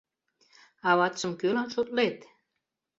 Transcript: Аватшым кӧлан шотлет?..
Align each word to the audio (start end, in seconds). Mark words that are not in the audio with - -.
Аватшым 0.89 1.31
кӧлан 1.41 1.69
шотлет?.. 1.73 2.17